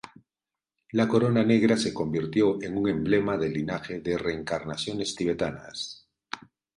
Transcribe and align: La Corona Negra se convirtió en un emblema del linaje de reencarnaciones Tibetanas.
La 0.93 1.07
Corona 1.07 1.43
Negra 1.43 1.77
se 1.77 1.93
convirtió 1.93 2.59
en 2.59 2.75
un 2.75 2.89
emblema 2.89 3.37
del 3.37 3.53
linaje 3.53 3.99
de 3.99 4.17
reencarnaciones 4.17 5.13
Tibetanas. 5.13 6.07